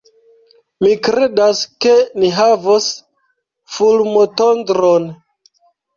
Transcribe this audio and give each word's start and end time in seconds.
Mi 0.85 0.93
kredas, 1.07 1.61
ke 1.85 1.93
ni 2.23 2.31
havos 2.39 2.89
fulmotondron. 3.77 5.07